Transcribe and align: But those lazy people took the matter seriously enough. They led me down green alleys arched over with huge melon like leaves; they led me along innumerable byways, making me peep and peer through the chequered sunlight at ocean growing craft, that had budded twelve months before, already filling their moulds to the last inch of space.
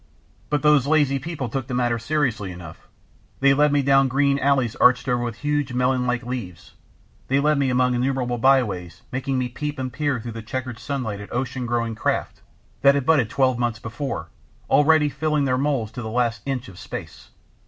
But 0.49 0.63
those 0.63 0.87
lazy 0.87 1.19
people 1.19 1.47
took 1.47 1.67
the 1.67 1.75
matter 1.75 1.99
seriously 1.99 2.51
enough. 2.51 2.87
They 3.39 3.53
led 3.53 3.71
me 3.71 3.83
down 3.83 4.07
green 4.07 4.39
alleys 4.39 4.75
arched 4.77 5.07
over 5.07 5.23
with 5.23 5.37
huge 5.45 5.73
melon 5.73 6.07
like 6.07 6.25
leaves; 6.25 6.73
they 7.27 7.39
led 7.39 7.59
me 7.59 7.69
along 7.69 7.93
innumerable 7.93 8.39
byways, 8.39 9.03
making 9.11 9.37
me 9.37 9.47
peep 9.47 9.77
and 9.77 9.93
peer 9.93 10.19
through 10.19 10.31
the 10.31 10.41
chequered 10.41 10.79
sunlight 10.79 11.21
at 11.21 11.31
ocean 11.31 11.67
growing 11.67 11.93
craft, 11.93 12.41
that 12.81 12.95
had 12.95 13.05
budded 13.05 13.29
twelve 13.29 13.59
months 13.59 13.77
before, 13.77 14.29
already 14.71 15.07
filling 15.07 15.45
their 15.45 15.55
moulds 15.59 15.91
to 15.91 16.01
the 16.01 16.09
last 16.09 16.41
inch 16.47 16.67
of 16.67 16.79
space. 16.79 17.29